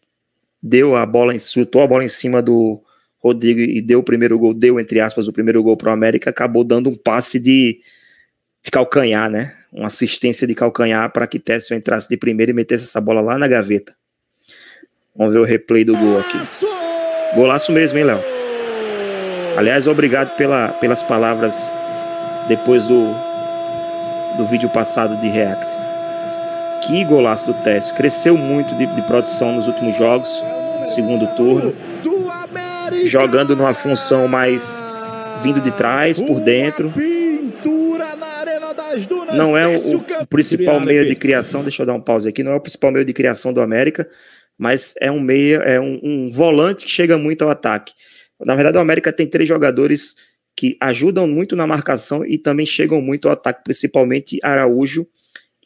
deu 0.62 0.94
a 0.94 1.06
bola, 1.06 1.38
chutou 1.38 1.82
a 1.82 1.87
bola 1.87 2.05
em 2.05 2.08
cima 2.08 2.43
do, 2.43 2.82
Rodrigo 3.20 3.60
e 3.60 3.81
deu 3.81 3.99
o 3.99 4.02
primeiro 4.02 4.38
gol, 4.38 4.55
deu, 4.55 4.78
entre 4.78 5.00
aspas, 5.00 5.27
o 5.27 5.32
primeiro 5.32 5.62
gol 5.62 5.77
para 5.77 5.91
o 5.91 5.93
América, 5.93 6.31
acabou 6.31 6.62
dando 6.62 6.88
um 6.88 6.96
passe 6.96 7.38
de, 7.38 7.81
de 8.62 8.70
calcanhar, 8.70 9.29
né? 9.29 9.55
Uma 9.72 9.88
assistência 9.88 10.46
de 10.46 10.55
calcanhar 10.55 11.12
para 11.12 11.27
que 11.27 11.38
Tessio 11.38 11.77
entrasse 11.77 12.08
de 12.08 12.17
primeiro 12.17 12.50
e 12.50 12.55
metesse 12.55 12.84
essa 12.84 13.00
bola 13.00 13.20
lá 13.20 13.36
na 13.36 13.48
gaveta. 13.48 13.94
Vamos 15.15 15.34
ver 15.34 15.41
o 15.41 15.44
replay 15.44 15.84
do 15.84 15.96
gol 15.96 16.19
aqui. 16.19 16.38
Golaço 17.34 17.72
mesmo, 17.72 17.98
hein, 17.98 18.05
Léo? 18.05 18.37
Aliás, 19.58 19.88
obrigado 19.88 20.36
pela, 20.36 20.69
pelas 20.69 21.03
palavras 21.03 21.69
depois 22.46 22.86
do, 22.86 23.12
do 24.36 24.46
vídeo 24.46 24.69
passado 24.69 25.20
de 25.20 25.29
React. 25.29 25.77
Que 26.86 27.05
golaço 27.05 27.44
do 27.44 27.55
Tessio. 27.62 27.94
Cresceu 27.96 28.36
muito 28.36 28.72
de, 28.77 28.86
de 28.86 29.03
produção 29.03 29.56
nos 29.56 29.67
últimos 29.67 29.96
jogos, 29.96 30.29
segundo 30.94 31.27
turno 31.34 31.74
jogando 33.06 33.56
numa 33.56 33.74
função 33.74 34.29
mais 34.29 34.82
vindo 35.43 35.60
de 35.60 35.72
trás, 35.72 36.20
por 36.20 36.41
dentro. 36.41 36.93
Não 39.34 39.56
é 39.56 39.67
o, 39.67 39.96
o 40.22 40.27
principal 40.27 40.81
meio 40.81 41.06
de 41.06 41.17
criação, 41.17 41.62
deixa 41.62 41.82
eu 41.82 41.86
dar 41.86 41.94
um 41.94 42.00
pause 42.00 42.29
aqui, 42.29 42.44
não 42.44 42.53
é 42.53 42.55
o 42.55 42.60
principal 42.60 42.93
meio 42.93 43.05
de 43.05 43.12
criação 43.12 43.53
do 43.53 43.60
América, 43.60 44.08
mas 44.56 44.94
é 45.00 45.10
um 45.10 45.20
meio, 45.20 45.62
é 45.62 45.81
um, 45.81 45.98
um 46.03 46.31
volante 46.32 46.86
que 46.86 46.93
chega 46.93 47.19
muito 47.19 47.43
ao 47.43 47.50
ataque. 47.50 47.93
Na 48.40 48.54
verdade, 48.54 48.78
o 48.78 48.80
América 48.80 49.12
tem 49.12 49.26
três 49.26 49.48
jogadores 49.48 50.16
que 50.56 50.76
ajudam 50.80 51.26
muito 51.26 51.54
na 51.54 51.66
marcação 51.66 52.24
e 52.24 52.36
também 52.36 52.66
chegam 52.66 53.00
muito 53.00 53.28
ao 53.28 53.32
ataque, 53.32 53.62
principalmente 53.64 54.38
Araújo 54.42 55.06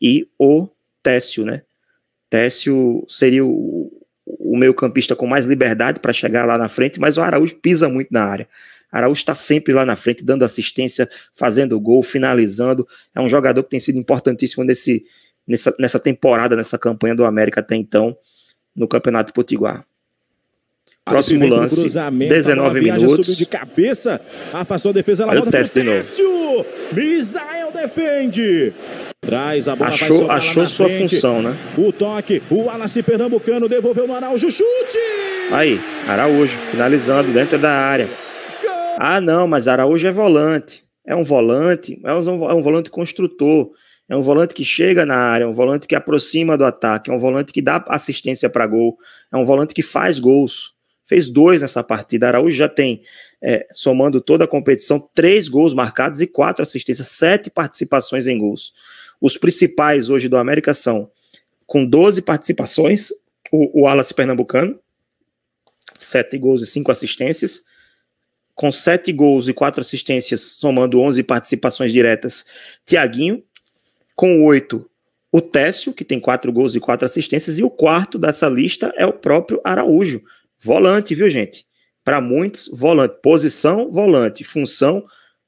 e 0.00 0.28
o 0.38 0.68
Técio, 1.02 1.44
né? 1.44 1.62
Técio 2.28 3.04
seria 3.08 3.44
o, 3.44 3.90
o 4.24 4.56
meio-campista 4.56 5.16
com 5.16 5.26
mais 5.26 5.46
liberdade 5.46 6.00
para 6.00 6.12
chegar 6.12 6.44
lá 6.44 6.56
na 6.56 6.68
frente, 6.68 7.00
mas 7.00 7.16
o 7.16 7.22
Araújo 7.22 7.56
pisa 7.56 7.88
muito 7.88 8.08
na 8.10 8.24
área. 8.24 8.48
Araújo 8.90 9.20
está 9.20 9.34
sempre 9.34 9.72
lá 9.72 9.86
na 9.86 9.96
frente, 9.96 10.22
dando 10.22 10.44
assistência, 10.44 11.08
fazendo 11.32 11.80
gol, 11.80 12.02
finalizando. 12.02 12.86
É 13.14 13.20
um 13.20 13.28
jogador 13.28 13.62
que 13.62 13.70
tem 13.70 13.80
sido 13.80 13.98
importantíssimo 13.98 14.62
nesse, 14.62 15.04
nessa, 15.46 15.74
nessa 15.78 15.98
temporada, 15.98 16.54
nessa 16.54 16.78
campanha 16.78 17.14
do 17.14 17.24
América 17.24 17.60
até 17.60 17.74
então, 17.74 18.16
no 18.76 18.86
Campeonato 18.86 19.32
Potiguar. 19.32 19.86
Próximo 21.04 21.48
lance, 21.48 21.82
19 21.82 22.80
minutos. 22.80 23.36
de 23.36 23.44
cabeça, 23.44 24.20
afastou 24.52 24.90
a 24.90 24.92
defesa, 24.92 25.24
ela 25.24 25.32
Olha 25.32 25.42
o 25.42 25.50
teste 25.50 25.80
de 25.80 25.86
novo. 25.86 26.66
Misael 26.92 27.72
defende. 27.72 28.72
Traz 29.20 29.66
a 29.66 29.74
bola, 29.74 29.90
achou, 29.90 30.30
achou 30.30 30.66
sua 30.66 30.86
frente. 30.86 31.14
função, 31.14 31.42
né? 31.42 31.56
O 31.76 31.92
toque, 31.92 32.42
o 32.50 32.64
Wallace 32.64 33.02
Pernambucano 33.02 33.68
devolveu 33.68 34.06
no 34.06 34.14
Araújo, 34.14 34.50
chute! 34.50 34.98
Aí, 35.50 35.80
Araújo, 36.06 36.56
finalizando 36.70 37.32
dentro 37.32 37.58
da 37.58 37.72
área. 37.72 38.08
Ah, 38.98 39.20
não, 39.20 39.48
mas 39.48 39.66
Araújo 39.66 40.06
é 40.06 40.12
volante. 40.12 40.84
É 41.04 41.16
um 41.16 41.24
volante, 41.24 42.00
é 42.04 42.14
um, 42.14 42.50
é 42.50 42.54
um 42.54 42.62
volante 42.62 42.90
construtor. 42.90 43.72
É 44.08 44.16
um 44.16 44.22
volante 44.22 44.54
que 44.54 44.64
chega 44.64 45.06
na 45.06 45.16
área, 45.16 45.44
é 45.44 45.46
um 45.46 45.54
volante 45.54 45.88
que 45.88 45.94
aproxima 45.94 46.56
do 46.56 46.64
ataque, 46.64 47.10
é 47.10 47.14
um 47.14 47.18
volante 47.18 47.52
que 47.52 47.62
dá 47.62 47.82
assistência 47.88 48.50
para 48.50 48.66
gol, 48.66 48.96
é 49.32 49.36
um 49.36 49.44
volante 49.44 49.74
que 49.74 49.82
faz 49.82 50.18
gols. 50.18 50.71
Fez 51.12 51.28
dois 51.28 51.60
nessa 51.60 51.84
partida. 51.84 52.26
Araújo 52.26 52.56
já 52.56 52.70
tem, 52.70 53.02
é, 53.42 53.66
somando 53.70 54.18
toda 54.18 54.44
a 54.44 54.48
competição, 54.48 54.98
três 55.14 55.46
gols 55.46 55.74
marcados 55.74 56.22
e 56.22 56.26
quatro 56.26 56.62
assistências, 56.62 57.08
sete 57.08 57.50
participações 57.50 58.26
em 58.26 58.38
gols. 58.38 58.72
Os 59.20 59.36
principais 59.36 60.08
hoje 60.08 60.26
do 60.26 60.38
América 60.38 60.72
são, 60.72 61.10
com 61.66 61.84
12 61.84 62.22
participações, 62.22 63.10
o, 63.52 63.80
o 63.80 63.82
Wallace 63.82 64.14
Pernambucano, 64.14 64.80
sete 65.98 66.38
gols 66.38 66.62
e 66.62 66.66
cinco 66.66 66.90
assistências. 66.90 67.60
Com 68.54 68.72
sete 68.72 69.12
gols 69.12 69.48
e 69.48 69.52
quatro 69.52 69.82
assistências, 69.82 70.40
somando 70.40 70.98
11 70.98 71.22
participações 71.24 71.92
diretas, 71.92 72.46
Tiaguinho. 72.86 73.44
Com 74.16 74.46
oito, 74.46 74.90
o 75.30 75.42
Técio, 75.42 75.92
que 75.92 76.06
tem 76.06 76.18
quatro 76.18 76.50
gols 76.50 76.74
e 76.74 76.80
quatro 76.80 77.04
assistências. 77.04 77.58
E 77.58 77.62
o 77.62 77.68
quarto 77.68 78.18
dessa 78.18 78.48
lista 78.48 78.94
é 78.96 79.04
o 79.04 79.12
próprio 79.12 79.60
Araújo. 79.62 80.22
Volante, 80.62 81.14
viu, 81.14 81.28
gente? 81.28 81.66
Para 82.04 82.20
muitos, 82.20 82.68
volante. 82.72 83.16
Posição, 83.20 83.90
volante. 83.90 84.44
Função, 84.44 85.04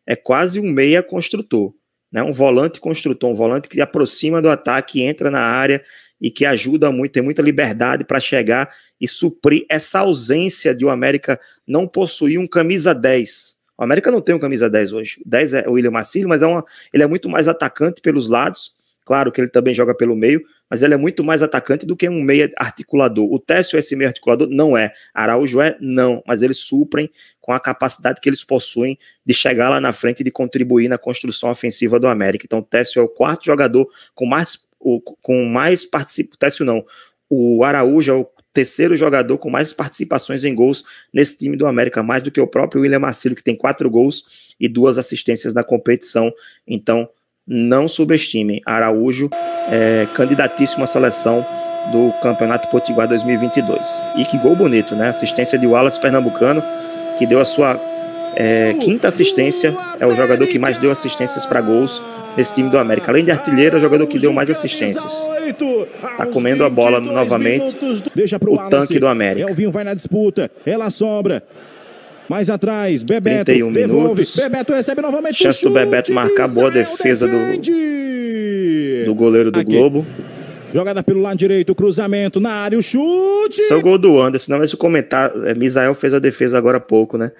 é 0.06 0.16
quase 0.16 0.58
um 0.58 0.70
meia 0.70 1.02
construtor. 1.02 1.72
Né? 2.10 2.22
Um 2.22 2.32
volante 2.32 2.80
construtor, 2.80 3.30
um 3.30 3.34
volante 3.34 3.68
que 3.68 3.80
aproxima 3.80 4.42
do 4.42 4.48
ataque, 4.48 5.02
entra 5.02 5.30
na 5.30 5.40
área 5.40 5.84
e 6.20 6.30
que 6.30 6.44
ajuda 6.44 6.90
muito, 6.90 7.12
tem 7.12 7.22
muita 7.22 7.42
liberdade 7.42 8.04
para 8.04 8.18
chegar 8.18 8.74
e 9.00 9.06
suprir 9.06 9.64
essa 9.68 10.00
ausência 10.00 10.74
de 10.74 10.84
o 10.84 10.90
América 10.90 11.40
não 11.66 11.86
possuir 11.86 12.38
um 12.38 12.46
camisa 12.46 12.94
10. 12.94 13.56
O 13.76 13.82
América 13.82 14.10
não 14.10 14.20
tem 14.20 14.34
um 14.34 14.38
camisa 14.38 14.70
10 14.70 14.92
hoje. 14.92 15.20
10 15.26 15.54
é 15.54 15.68
o 15.68 15.72
William 15.72 15.90
Marcílio, 15.90 16.28
mas 16.28 16.42
é 16.42 16.46
uma, 16.46 16.64
ele 16.92 17.02
é 17.02 17.06
muito 17.06 17.28
mais 17.28 17.48
atacante 17.48 18.00
pelos 18.00 18.28
lados. 18.28 18.72
Claro 19.04 19.30
que 19.30 19.40
ele 19.40 19.48
também 19.48 19.74
joga 19.74 19.94
pelo 19.94 20.16
meio, 20.16 20.42
mas 20.68 20.82
ele 20.82 20.94
é 20.94 20.96
muito 20.96 21.22
mais 21.22 21.42
atacante 21.42 21.84
do 21.84 21.94
que 21.94 22.08
um 22.08 22.22
meia 22.22 22.50
articulador. 22.56 23.30
O 23.30 23.38
Técio, 23.38 23.78
esse 23.78 23.94
meia 23.94 24.08
articulador, 24.08 24.48
não 24.48 24.76
é. 24.76 24.92
Araújo 25.12 25.60
é, 25.60 25.76
não. 25.80 26.22
Mas 26.26 26.40
eles 26.40 26.58
suprem 26.58 27.10
com 27.40 27.52
a 27.52 27.60
capacidade 27.60 28.20
que 28.20 28.28
eles 28.28 28.42
possuem 28.42 28.98
de 29.24 29.34
chegar 29.34 29.68
lá 29.68 29.80
na 29.80 29.92
frente 29.92 30.20
e 30.20 30.24
de 30.24 30.30
contribuir 30.30 30.88
na 30.88 30.96
construção 30.96 31.50
ofensiva 31.50 32.00
do 32.00 32.06
América. 32.06 32.46
Então, 32.46 32.60
o 32.60 32.64
Técio 32.64 32.98
é 32.98 33.02
o 33.02 33.08
quarto 33.08 33.44
jogador 33.44 33.86
com 34.14 34.24
mais, 34.24 34.58
com 34.78 35.44
mais 35.44 35.84
participação. 35.84 36.38
Técio 36.38 36.64
não. 36.64 36.84
O 37.28 37.62
Araújo 37.62 38.10
é 38.10 38.14
o 38.14 38.26
terceiro 38.54 38.96
jogador 38.96 39.36
com 39.36 39.50
mais 39.50 39.72
participações 39.72 40.44
em 40.44 40.54
gols 40.54 40.84
nesse 41.12 41.36
time 41.36 41.56
do 41.56 41.66
América, 41.66 42.02
mais 42.02 42.22
do 42.22 42.30
que 42.30 42.40
o 42.40 42.46
próprio 42.46 42.82
William 42.82 43.00
Marcelo, 43.00 43.34
que 43.34 43.42
tem 43.42 43.56
quatro 43.56 43.90
gols 43.90 44.54
e 44.58 44.68
duas 44.68 44.96
assistências 44.96 45.52
na 45.52 45.64
competição. 45.64 46.32
Então, 46.66 47.08
não 47.46 47.88
subestimem. 47.88 48.60
Araújo 48.64 49.28
é 49.70 50.06
candidatíssimo 50.14 50.84
à 50.84 50.86
seleção 50.86 51.44
do 51.92 52.12
Campeonato 52.22 52.68
Potiguar 52.68 53.06
2022. 53.08 54.00
E 54.16 54.24
que 54.24 54.38
gol 54.38 54.56
bonito, 54.56 54.94
né? 54.94 55.08
Assistência 55.08 55.58
de 55.58 55.66
Wallace 55.66 56.00
Pernambucano, 56.00 56.62
que 57.18 57.26
deu 57.26 57.40
a 57.40 57.44
sua 57.44 57.78
é, 58.36 58.74
quinta 58.80 59.08
assistência. 59.08 59.74
É 60.00 60.06
o 60.06 60.16
jogador 60.16 60.46
que 60.46 60.58
mais 60.58 60.78
deu 60.78 60.90
assistências 60.90 61.44
para 61.44 61.60
gols 61.60 62.02
nesse 62.36 62.54
time 62.54 62.70
do 62.70 62.78
América. 62.78 63.10
Além 63.10 63.24
de 63.24 63.30
artilheiro, 63.30 63.76
é 63.76 63.78
o 63.78 63.82
jogador 63.82 64.06
que 64.06 64.18
deu 64.18 64.32
mais 64.32 64.50
assistências. 64.50 65.12
Tá 66.16 66.26
comendo 66.26 66.64
a 66.64 66.70
bola 66.70 67.00
novamente. 67.00 67.76
o 68.50 68.70
tanque 68.70 68.98
do 68.98 69.06
América. 69.06 69.50
Elvinho 69.50 69.70
vai 69.70 69.84
na 69.84 69.94
disputa. 69.94 70.50
Ela 70.64 70.90
sobra. 70.90 71.42
Mais 72.28 72.48
atrás, 72.48 73.02
Bebeto 73.02 73.46
31 73.46 73.72
devolve. 73.72 74.02
minutos. 74.02 74.36
Bebeto 74.36 74.72
recebe 74.72 75.02
novamente 75.02 75.42
Chance 75.42 75.62
do 75.62 75.70
Bebeto 75.70 76.12
marcar 76.12 76.48
boa 76.48 76.70
defesa 76.70 77.26
do, 77.26 77.36
do 79.04 79.14
goleiro 79.14 79.50
do 79.50 79.60
Aqui. 79.60 79.72
Globo. 79.72 80.06
Jogada 80.72 81.04
pelo 81.04 81.20
lado 81.20 81.38
direito, 81.38 81.74
cruzamento 81.74 82.40
na 82.40 82.50
área, 82.50 82.76
o 82.76 82.82
chute. 82.82 83.60
Esse 83.60 83.72
é 83.72 83.76
o 83.76 83.82
gol 83.82 83.96
do 83.98 84.20
Anderson. 84.20 84.52
Não, 84.56 84.64
esse 84.64 84.76
comentário. 84.76 85.46
É, 85.46 85.54
Misael 85.54 85.94
fez 85.94 86.12
a 86.12 86.18
defesa 86.18 86.58
agora 86.58 86.78
há 86.78 86.80
pouco, 86.80 87.16
né? 87.16 87.30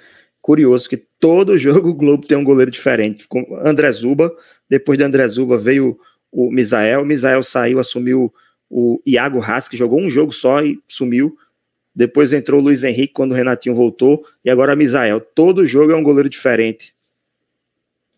Curioso 0.41 0.89
que 0.89 0.97
todo 1.19 1.57
jogo 1.59 1.89
o 1.89 1.95
Globo 1.95 2.27
tem 2.27 2.39
um 2.39 2.45
goleiro 2.45 2.71
diferente. 2.71 3.27
Com 3.27 3.45
André 3.65 3.91
Zuba, 3.91 4.31
depois 4.71 4.99
de 4.99 5.05
André 5.05 5.27
Zuba 5.27 5.59
veio 5.59 5.99
o 6.31 6.51
Misael. 6.51 7.03
O 7.03 7.05
Misael 7.07 7.43
saiu, 7.43 7.81
assumiu 7.81 8.33
o 8.71 9.01
Iago 9.07 9.41
Haas, 9.41 9.67
que 9.67 9.77
jogou 9.77 9.99
um 9.99 10.11
jogo 10.11 10.33
só 10.33 10.63
e 10.63 10.79
sumiu. 10.87 11.37
Depois 11.95 12.33
entrou 12.33 12.61
o 12.61 12.63
Luiz 12.65 12.83
Henrique 12.83 13.13
quando 13.13 13.33
o 13.33 13.35
Renatinho 13.35 13.75
voltou. 13.75 14.27
E 14.45 14.51
agora 14.51 14.75
Misael. 14.75 15.21
Todo 15.21 15.67
jogo 15.67 15.93
é 15.93 15.97
um 15.97 16.03
goleiro 16.03 16.29
diferente. 16.29 16.95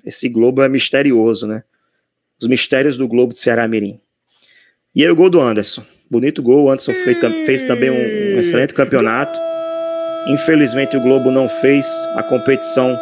Esse 0.04 0.28
Globo 0.28 0.62
é 0.62 0.68
misterioso, 0.68 1.46
né? 1.46 1.64
Os 2.40 2.46
mistérios 2.46 2.96
do 2.96 3.06
Globo 3.08 3.32
de 3.32 3.38
Ceará 3.38 3.66
Mirim. 3.68 4.00
E 4.94 5.04
aí 5.04 5.10
o 5.10 5.16
gol 5.16 5.28
do 5.28 5.40
Anderson. 5.40 5.84
Bonito 6.10 6.42
gol. 6.42 6.64
O 6.64 6.70
Anderson 6.70 6.92
fez, 6.92 7.18
fez 7.44 7.64
também 7.66 7.90
um, 7.90 8.36
um 8.36 8.40
excelente 8.40 8.72
campeonato. 8.72 9.36
Infelizmente 10.28 10.96
o 10.96 11.00
Globo 11.00 11.30
não 11.30 11.48
fez 11.48 11.86
a 12.14 12.22
competição, 12.22 12.98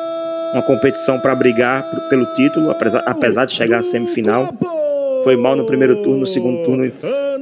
uma 0.53 0.63
competição 0.63 1.21
para 1.21 1.35
brigar 1.35 2.09
pelo 2.09 2.27
título, 2.35 2.71
apesar, 2.71 3.01
apesar 3.01 3.45
de 3.45 3.53
chegar 3.53 3.79
à 3.79 3.83
semifinal. 3.83 4.49
Foi 5.23 5.37
mal 5.37 5.57
no 5.57 5.65
primeiro 5.65 6.03
turno, 6.03 6.21
no 6.21 6.27
segundo 6.27 6.65
turno 6.65 6.85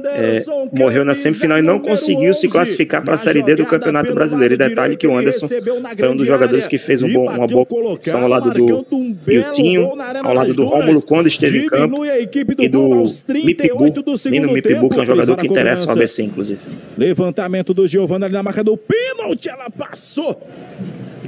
é, 0.05 0.43
morreu 0.71 1.05
na 1.05 1.15
semifinal 1.15 1.59
e 1.59 1.61
não 1.61 1.79
conseguiu 1.79 2.33
se 2.33 2.47
classificar 2.47 3.03
para 3.03 3.15
a 3.15 3.17
Série 3.17 3.41
D 3.41 3.55
do 3.55 3.65
Campeonato 3.65 4.13
Brasileiro. 4.13 4.53
E 4.53 4.57
detalhe 4.57 4.97
que 4.97 5.07
o 5.07 5.17
Anderson 5.17 5.47
foi 5.47 6.09
um 6.09 6.15
dos 6.15 6.27
jogadores 6.27 6.67
que 6.67 6.77
fez 6.77 7.01
um 7.01 7.11
bom, 7.11 7.29
uma 7.29 7.47
boa 7.47 7.65
posição 7.65 8.21
ao 8.21 8.27
lado 8.27 8.51
do 8.51 8.85
Miltinho, 9.25 9.91
ao 10.23 10.33
lado 10.33 10.53
do 10.53 10.65
Rômulo 10.65 11.01
quando 11.01 11.27
esteve 11.27 11.65
em 11.65 11.67
campo 11.67 12.05
e 12.05 12.69
do 12.69 13.05
Mipibu, 13.45 13.85
Nino 14.29 14.51
Mipibu, 14.51 14.89
que 14.89 14.99
é 14.99 15.01
um 15.01 15.05
jogador 15.05 15.37
que 15.37 15.47
interessa 15.47 15.85
ao 15.85 15.91
ABC, 15.91 16.23
inclusive. 16.23 16.59
Levantamento 16.97 17.73
do 17.73 17.87
Giovanni 17.87 18.25
ali 18.25 18.33
na 18.33 18.43
marca 18.43 18.63
do 18.63 18.77
pênalti, 18.77 19.49
ela 19.49 19.69
passou. 19.69 20.41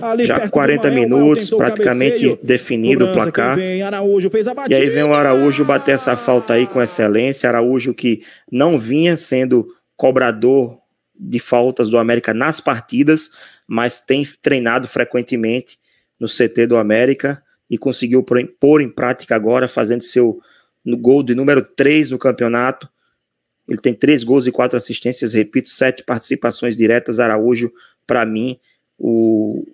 Ali 0.02 0.26
Já 0.26 0.50
40 0.50 0.90
minutos, 0.92 1.50
praticamente 1.50 2.38
definido 2.44 3.06
o 3.06 3.14
placar. 3.14 3.58
e 3.58 4.74
aí 4.74 4.90
vem 4.90 5.04
o 5.04 5.14
Araújo 5.14 5.64
bater 5.64 5.96
essa 5.96 6.16
falta 6.16 6.54
aí 6.54 6.68
com 6.68 6.82
excelência. 6.82 7.50
Araújo 7.50 7.94
que 7.94 8.24
não 8.52 8.80
vinha 8.80 9.16
sendo 9.16 9.68
cobrador 9.96 10.78
de 11.18 11.40
faltas 11.40 11.90
do 11.90 11.98
América 11.98 12.34
nas 12.34 12.60
partidas, 12.60 13.32
mas 13.68 14.00
tem 14.00 14.28
treinado 14.42 14.88
frequentemente 14.88 15.80
no 16.20 16.28
CT 16.28 16.68
do 16.68 16.78
América 16.78 17.42
e 17.70 17.78
conseguiu 17.78 18.24
pôr 18.60 18.82
em 18.82 18.90
prática 18.90 19.36
agora, 19.36 19.68
fazendo 19.68 20.02
seu 20.02 20.40
gol 20.86 21.24
de 21.24 21.34
número 21.34 21.62
3 21.62 22.12
no 22.12 22.20
campeonato. 22.20 22.90
Ele 23.68 23.80
tem 23.80 23.94
três 23.94 24.24
gols 24.24 24.46
e 24.46 24.52
quatro 24.52 24.78
assistências, 24.78 25.34
repito, 25.34 25.70
sete 25.70 26.04
participações 26.04 26.78
diretas. 26.78 27.20
Araújo, 27.20 27.72
para 28.06 28.24
mim, 28.26 28.60
o, 28.98 29.66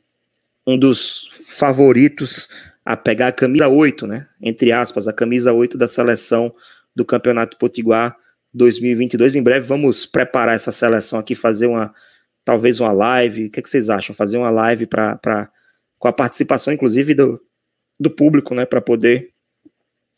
um 0.66 0.78
dos 0.78 1.32
favoritos 1.46 2.48
a 2.86 2.98
pegar 2.98 3.28
a 3.28 3.32
camisa 3.32 3.68
8, 3.68 4.08
né? 4.08 4.28
Entre 4.42 4.72
aspas, 4.72 5.08
a 5.08 5.14
camisa 5.14 5.54
8 5.54 5.78
da 5.78 5.88
seleção 5.88 6.54
do 6.96 7.06
Campeonato 7.06 7.58
Potiguar 7.58 8.16
2022. 8.54 9.36
Em 9.36 9.44
breve 9.44 9.66
vamos 9.66 10.06
preparar 10.06 10.56
essa 10.56 10.72
seleção 10.72 11.20
aqui, 11.20 11.36
fazer 11.36 11.68
uma 11.68 11.94
talvez 12.44 12.80
uma 12.80 12.92
live. 12.92 13.46
O 13.46 13.52
que, 13.52 13.60
é 13.60 13.64
que 13.64 13.70
vocês 13.70 13.90
acham? 13.90 14.16
Fazer 14.16 14.38
uma 14.38 14.50
live 14.50 14.86
para 14.86 15.50
com 15.98 16.08
a 16.08 16.14
participação, 16.14 16.74
inclusive, 16.74 17.14
do, 17.14 17.40
do 18.00 18.10
público, 18.10 18.56
né? 18.56 18.66
Para 18.66 18.82
poder 18.82 19.30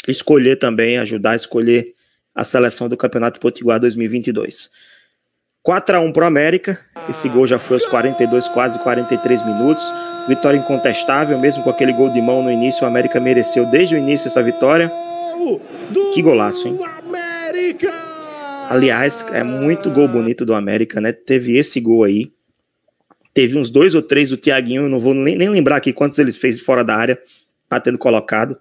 escolher 0.08 0.56
também, 0.56 0.98
ajudar 0.98 1.32
a 1.32 1.36
escolher 1.36 1.94
a 2.34 2.44
seleção 2.44 2.88
do 2.88 2.96
Campeonato 2.98 3.40
Potiguar 3.40 3.80
2022. 3.80 4.72
4 5.62 5.98
a 5.98 6.00
1 6.00 6.12
para 6.12 6.24
o 6.24 6.28
América. 6.28 6.80
Esse 7.10 7.28
gol 7.30 7.46
já 7.46 7.60
foi 7.60 7.76
aos 7.76 7.86
42, 7.86 8.48
quase 8.50 8.80
43 8.80 9.46
minutos. 9.46 9.84
Vitória 10.27 10.58
incontestável, 10.58 11.38
mesmo 11.38 11.63
com 11.63 11.70
aquele 11.70 11.92
gol 11.92 12.10
de 12.10 12.22
mão 12.22 12.42
no 12.42 12.50
início, 12.50 12.86
o 12.86 12.88
América 12.88 13.20
mereceu 13.20 13.65
desde 13.70 13.96
o 13.96 13.98
início 13.98 14.27
essa 14.27 14.42
vitória. 14.42 14.89
Que 16.13 16.22
golaço, 16.22 16.65
hein? 16.65 16.80
Aliás, 18.70 19.25
é 19.34 19.44
muito 19.44 19.92
gol 19.92 20.08
bonito 20.08 20.46
do 20.46 20.53
América, 20.53 21.01
né? 21.01 21.12
Teve 21.12 21.58
esse 21.58 21.80
gol 21.82 22.06
aí. 22.06 22.32
Teve 23.34 23.58
uns 23.58 23.70
dois 23.70 23.94
ou 23.96 24.01
três 24.01 24.30
do 24.30 24.38
Thiaguinho, 24.38 24.88
não 24.88 25.00
vou 25.00 25.13
nem, 25.13 25.36
lembrar 25.36 25.75
aqui 25.75 25.92
quantos 25.92 26.18
eles 26.20 26.38
fez 26.38 26.62
fora 26.62 26.84
da 26.84 26.96
área, 26.96 27.22
batendo 27.70 27.98
colocado. 27.98 28.58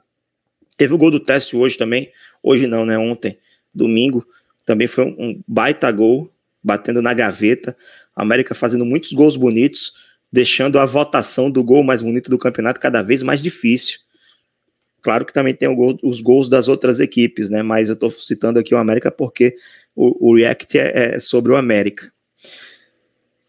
Teve 0.77 0.95
o 0.95 0.99
gol 0.99 1.13
do 1.13 1.21
Teste 1.21 1.57
hoje 1.57 1.79
também. 1.79 2.11
Hoje 2.43 2.67
não, 2.67 2.85
né? 2.85 2.99
Ontem, 2.99 3.39
domingo. 3.73 4.27
Também 4.67 4.89
foi 4.89 5.05
um, 5.05 5.17
um 5.17 5.43
baita 5.47 5.91
gol, 5.93 6.29
batendo 6.63 7.01
na 7.01 7.15
gaveta. 7.15 7.77
A 8.17 8.23
América 8.23 8.53
fazendo 8.53 8.85
muitos 8.85 9.13
gols 9.13 9.37
bonitos 9.37 9.93
deixando 10.33 10.79
a 10.79 10.87
votação 10.87 11.51
do 11.51 11.63
gol 11.63 11.83
mais 11.83 12.01
bonito 12.01 12.31
do 12.31 12.39
campeonato 12.39 12.81
cada 12.81 13.03
vez 13.03 13.23
mais 13.23 13.43
difícil. 13.43 13.99
Claro 15.03 15.27
que 15.27 15.33
também 15.33 15.53
tem 15.53 15.73
gol, 15.75 15.99
os 16.03 16.21
gols 16.21 16.49
das 16.49 16.69
outras 16.69 17.01
equipes, 17.01 17.51
né? 17.51 17.63
Mas 17.63 17.89
eu 17.89 17.95
estou 17.95 18.11
citando 18.11 18.59
aqui 18.59 18.75
o 18.75 18.79
América 18.79 19.11
porque 19.11 19.57
o, 19.95 20.31
o 20.31 20.37
React 20.37 20.79
é, 20.79 21.15
é, 21.15 21.19
sobre 21.19 21.53
o 21.53 21.57
América. 21.57 22.11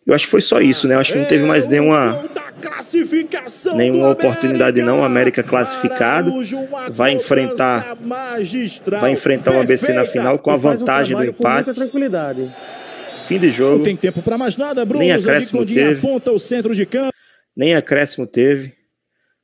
Eu 0.05 0.13
acho 0.13 0.25
que 0.25 0.31
foi 0.31 0.41
só 0.41 0.59
isso, 0.59 0.85
né? 0.85 0.95
Eu 0.95 0.99
acho 0.99 1.13
que 1.13 1.19
não 1.19 1.25
teve 1.25 1.45
mais 1.45 1.65
nenhuma 1.67 2.27
nenhuma 3.75 4.09
oportunidade 4.09 4.81
não. 4.81 4.99
O 4.99 5.03
América 5.03 5.41
classificado 5.41 6.33
vai 6.91 7.13
enfrentar 7.13 7.97
vai 8.99 9.11
enfrentar 9.11 9.51
o 9.55 9.61
ABC 9.61 9.93
na 9.93 10.03
final 10.05 10.37
com 10.39 10.51
a 10.51 10.57
vantagem 10.57 11.15
do 11.15 11.23
empate. 11.23 11.69
Fim 13.27 13.39
de 13.39 13.51
jogo. 13.51 13.77
Não 13.77 13.83
tem 13.83 13.95
tempo 13.95 14.21
para 14.21 14.37
mais 14.37 14.57
nada, 14.57 14.85
Bruno. 14.85 15.03
Nem 15.03 15.11
acréscimo 15.11 15.65
teve. 15.65 15.97
Aponta 15.97 16.31
o 16.31 16.39
centro 16.39 16.73
de 16.75 16.85
campo. 16.85 17.13
Nem 17.55 17.75
acréscimo 17.75 18.27
teve. 18.27 18.73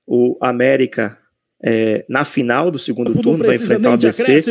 O 0.05 0.37
América 0.41 1.17
é, 1.61 2.05
na 2.07 2.23
final 2.23 2.71
do 2.71 2.79
segundo 2.79 3.13
turno, 3.21 3.43
vai 3.43 3.55
enfrentar 3.55 3.89
o 3.89 3.93
ABC 3.93 4.49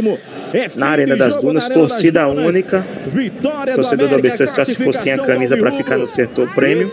é 0.52 0.78
na 0.78 0.88
Arena 0.88 1.16
das 1.16 1.36
Dunas, 1.36 1.64
Arena 1.64 1.80
torcida 1.80 2.20
das 2.20 2.34
Dunas. 2.34 2.46
única. 2.46 2.86
Vitória 3.06 3.74
torcedor 3.74 4.08
do, 4.08 4.14
ABC 4.14 4.46
só 4.46 4.64
se 4.64 4.74
fosse 4.74 5.04
sem 5.04 5.12
a 5.14 5.18
camisa 5.24 5.56
para 5.56 5.72
ficar 5.72 5.96
no 5.96 6.06
setor 6.06 6.54
prêmio. 6.54 6.82
E 6.82 6.86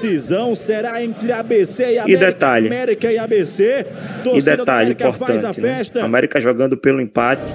América. 1.98 2.12
E 2.12 2.18
detalhe, 2.18 2.68
América 2.68 3.12
e 3.12 3.18
ABC. 3.18 3.86
E 4.34 4.42
detalhe 4.42 4.92
importante, 4.92 5.60
né? 5.60 5.82
América 6.02 6.40
jogando 6.40 6.78
pelo 6.78 7.02
empate, 7.02 7.54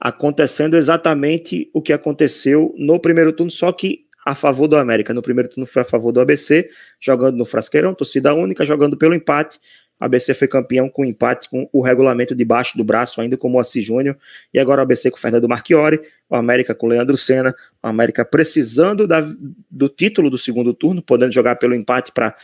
acontecendo 0.00 0.76
exatamente 0.76 1.70
o 1.72 1.80
que 1.80 1.92
aconteceu 1.92 2.74
no 2.76 2.98
primeiro 2.98 3.32
turno, 3.32 3.50
só 3.50 3.70
que 3.70 4.00
a 4.24 4.34
favor 4.34 4.68
do 4.68 4.76
América. 4.76 5.12
No 5.12 5.22
primeiro 5.22 5.48
turno 5.48 5.66
foi 5.66 5.82
a 5.82 5.84
favor 5.84 6.12
do 6.12 6.20
ABC, 6.20 6.68
jogando 7.00 7.36
no 7.36 7.44
Frasqueirão, 7.44 7.94
torcida 7.94 8.34
única, 8.34 8.64
jogando 8.64 8.96
pelo 8.96 9.14
empate. 9.14 9.58
A 9.98 10.06
ABC 10.06 10.34
foi 10.34 10.48
campeão 10.48 10.88
com 10.88 11.04
empate 11.04 11.48
com 11.48 11.68
o 11.72 11.80
regulamento 11.80 12.34
debaixo 12.34 12.76
do 12.76 12.82
braço, 12.82 13.20
ainda 13.20 13.36
como 13.36 13.56
o 13.56 13.60
Assis 13.60 13.84
Júnior, 13.84 14.16
e 14.52 14.58
agora 14.58 14.80
o 14.80 14.82
ABC 14.82 15.10
com 15.10 15.16
o 15.16 15.20
Fernando 15.20 15.48
Marchiori, 15.48 16.00
o 16.28 16.34
América 16.34 16.74
com 16.74 16.86
o 16.86 16.88
Leandro 16.88 17.16
Senna, 17.16 17.54
o 17.82 17.86
América 17.86 18.24
precisando 18.24 19.06
da, 19.06 19.24
do 19.70 19.88
título 19.88 20.28
do 20.28 20.36
segundo 20.36 20.74
turno, 20.74 21.00
podendo 21.02 21.32
jogar 21.32 21.54
pelo 21.54 21.74
empate 21.74 22.10
para 22.10 22.34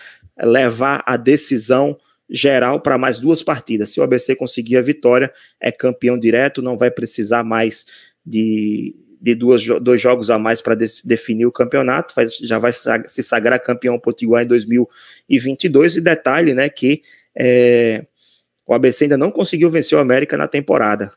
levar 0.41 1.03
a 1.05 1.17
decisão 1.17 1.99
geral 2.31 2.81
para 2.81 2.99
mais 2.99 3.19
duas 3.19 3.43
partidas. 3.43 3.91
Se 3.91 3.99
o 3.99 4.03
ABC 4.03 4.37
conseguir 4.37 4.77
a 4.77 4.83
vitória, 4.83 5.33
é 5.61 5.73
campeão 5.73 6.19
direto, 6.19 6.63
não 6.63 6.77
vai 6.77 6.91
precisar 6.91 7.43
mais 7.43 7.87
de, 8.25 8.95
de 9.21 9.35
duas, 9.35 9.65
dois 9.81 10.01
jogos 10.01 10.31
a 10.31 10.39
mais 10.39 10.61
para 10.61 10.75
definir 10.75 11.47
o 11.47 11.53
campeonato, 11.53 12.15
já 12.43 12.59
vai 12.59 12.73
se 12.73 13.23
sagrar 13.23 13.61
campeão 13.61 13.99
potiguar 13.99 14.45
em 14.45 14.47
2022. 14.47 15.97
E 15.97 16.01
detalhe, 16.01 16.55
né, 16.55 16.69
que 16.69 17.03
é, 17.37 18.05
o 18.67 18.75
ABC 18.75 19.05
ainda 19.05 19.17
não 19.17 19.31
conseguiu 19.31 19.71
vencer 19.71 19.97
o 19.97 20.01
América 20.01 20.37
na 20.37 20.47
temporada. 20.47 21.11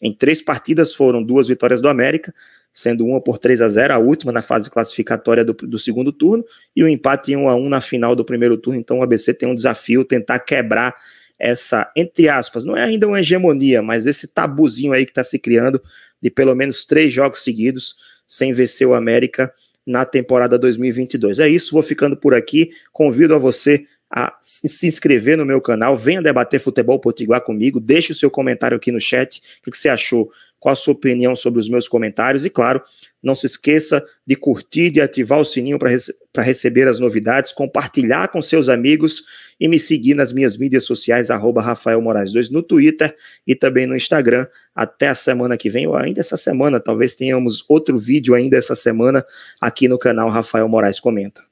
Em 0.00 0.12
três 0.12 0.40
partidas 0.40 0.94
foram 0.94 1.22
duas 1.22 1.48
vitórias 1.48 1.80
do 1.80 1.88
América, 1.88 2.34
sendo 2.72 3.04
uma 3.04 3.20
por 3.20 3.38
3 3.38 3.60
a 3.60 3.68
0 3.68 3.94
a 3.94 3.98
última 3.98 4.32
na 4.32 4.42
fase 4.42 4.70
classificatória 4.70 5.44
do, 5.44 5.52
do 5.52 5.78
segundo 5.78 6.10
turno, 6.10 6.44
e 6.74 6.82
o 6.82 6.86
um 6.86 6.88
empate 6.88 7.32
em 7.32 7.36
1 7.36 7.48
a 7.48 7.54
1 7.54 7.68
na 7.68 7.80
final 7.80 8.16
do 8.16 8.24
primeiro 8.24 8.56
turno. 8.56 8.80
Então 8.80 8.98
o 8.98 9.02
ABC 9.02 9.34
tem 9.34 9.48
um 9.48 9.54
desafio 9.54 10.04
tentar 10.04 10.38
quebrar 10.40 10.96
essa, 11.38 11.90
entre 11.96 12.28
aspas, 12.28 12.64
não 12.64 12.76
é 12.76 12.84
ainda 12.84 13.06
uma 13.08 13.20
hegemonia, 13.20 13.82
mas 13.82 14.06
esse 14.06 14.28
tabuzinho 14.28 14.92
aí 14.92 15.04
que 15.04 15.10
está 15.10 15.24
se 15.24 15.40
criando 15.40 15.82
de 16.22 16.30
pelo 16.30 16.54
menos 16.54 16.84
três 16.84 17.12
jogos 17.12 17.42
seguidos 17.42 17.96
sem 18.26 18.52
vencer 18.52 18.86
o 18.86 18.94
América 18.94 19.52
na 19.86 20.04
temporada 20.04 20.58
2022. 20.58 21.40
É 21.40 21.48
isso, 21.48 21.72
vou 21.72 21.82
ficando 21.82 22.16
por 22.16 22.34
aqui. 22.34 22.70
Convido 22.92 23.34
a 23.34 23.38
você 23.38 23.86
a 24.14 24.36
se 24.42 24.86
inscrever 24.86 25.38
no 25.38 25.46
meu 25.46 25.58
canal, 25.58 25.96
venha 25.96 26.20
debater 26.20 26.60
futebol 26.60 27.00
potiguar 27.00 27.40
comigo, 27.40 27.80
deixe 27.80 28.12
o 28.12 28.14
seu 28.14 28.30
comentário 28.30 28.76
aqui 28.76 28.92
no 28.92 29.00
chat, 29.00 29.40
o 29.66 29.70
que 29.70 29.78
você 29.78 29.88
achou, 29.88 30.30
qual 30.60 30.74
a 30.74 30.76
sua 30.76 30.92
opinião 30.92 31.34
sobre 31.34 31.58
os 31.58 31.68
meus 31.68 31.88
comentários, 31.88 32.44
e 32.44 32.50
claro, 32.50 32.82
não 33.22 33.34
se 33.34 33.46
esqueça 33.46 34.04
de 34.26 34.36
curtir, 34.36 34.90
de 34.90 35.00
ativar 35.00 35.40
o 35.40 35.44
sininho 35.44 35.78
para 35.78 35.88
rece 35.88 36.12
receber 36.36 36.86
as 36.88 37.00
novidades, 37.00 37.52
compartilhar 37.52 38.28
com 38.28 38.42
seus 38.42 38.68
amigos 38.68 39.22
e 39.58 39.66
me 39.66 39.78
seguir 39.78 40.14
nas 40.14 40.30
minhas 40.30 40.56
mídias 40.56 40.84
sociais, 40.84 41.28
Rafael 41.30 42.00
Moraes 42.00 42.32
2 42.32 42.50
no 42.50 42.62
Twitter 42.62 43.16
e 43.46 43.54
também 43.54 43.86
no 43.86 43.96
Instagram. 43.96 44.46
Até 44.74 45.08
a 45.08 45.14
semana 45.14 45.56
que 45.56 45.70
vem, 45.70 45.86
ou 45.86 45.96
ainda 45.96 46.20
essa 46.20 46.36
semana, 46.36 46.78
talvez 46.78 47.16
tenhamos 47.16 47.64
outro 47.68 47.98
vídeo 47.98 48.34
ainda 48.34 48.56
essa 48.56 48.76
semana 48.76 49.24
aqui 49.60 49.88
no 49.88 49.98
canal 49.98 50.28
Rafael 50.28 50.68
Moraes 50.68 51.00
Comenta. 51.00 51.51